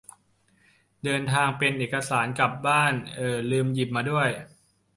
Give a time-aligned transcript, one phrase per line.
[1.03, 4.29] เดินทางไปเอาเอกสาร กลับบ้าน อ่อ ลืมหยิบมาด้วย